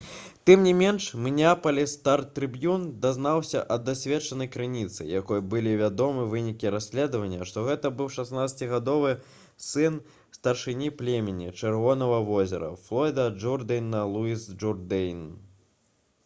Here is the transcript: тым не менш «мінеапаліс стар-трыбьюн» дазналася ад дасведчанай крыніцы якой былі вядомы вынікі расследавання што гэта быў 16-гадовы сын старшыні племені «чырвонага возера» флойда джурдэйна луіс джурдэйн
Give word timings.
тым 0.49 0.63
не 0.67 0.71
менш 0.77 1.03
«мінеапаліс 1.23 1.91
стар-трыбьюн» 1.97 2.85
дазналася 3.03 3.61
ад 3.75 3.83
дасведчанай 3.89 4.49
крыніцы 4.55 5.05
якой 5.17 5.43
былі 5.55 5.75
вядомы 5.83 6.25
вынікі 6.33 6.73
расследавання 6.77 7.49
што 7.51 7.67
гэта 7.69 7.93
быў 8.01 8.09
16-гадовы 8.17 9.13
сын 9.69 10.01
старшыні 10.41 10.91
племені 11.05 11.53
«чырвонага 11.61 12.19
возера» 12.33 12.71
флойда 12.89 13.29
джурдэйна 13.37 14.03
луіс 14.19 14.51
джурдэйн 14.65 15.23